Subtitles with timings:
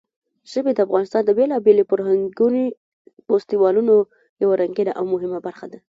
[0.51, 2.67] ژبې د افغانستان د بېلابېلو فرهنګي
[3.27, 3.95] فستیوالونو
[4.43, 5.79] یوه رنګینه او مهمه برخه ده.